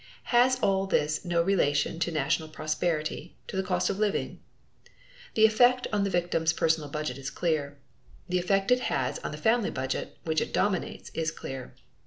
[0.33, 4.39] Has all this no relation to national prosperity to the cost of living?
[5.35, 7.77] The effect on the victim's personal budget is clear
[8.27, 11.75] the effect it has on the family budget, which it dominates, is clear.